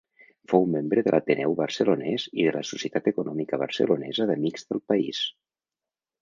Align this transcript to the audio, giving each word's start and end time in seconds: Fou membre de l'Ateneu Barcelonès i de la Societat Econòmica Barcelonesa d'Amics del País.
Fou 0.51 0.63
membre 0.75 1.01
de 1.07 1.11
l'Ateneu 1.15 1.53
Barcelonès 1.59 2.25
i 2.31 2.47
de 2.47 2.53
la 2.55 2.63
Societat 2.71 3.11
Econòmica 3.13 3.61
Barcelonesa 3.65 4.27
d'Amics 4.33 4.67
del 4.73 4.83
País. 4.95 5.23